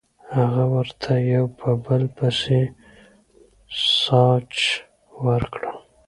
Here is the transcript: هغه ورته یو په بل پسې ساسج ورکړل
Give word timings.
هغه 0.35 0.63
ورته 0.75 1.11
یو 1.33 1.45
په 1.59 1.69
بل 1.85 2.03
پسې 2.17 2.59
ساسج 4.03 4.51
ورکړل 5.25 5.75